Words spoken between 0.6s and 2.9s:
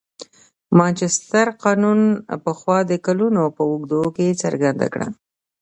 مانچستر قانون پخوا